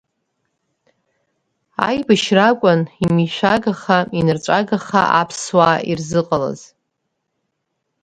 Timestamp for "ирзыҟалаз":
5.89-6.59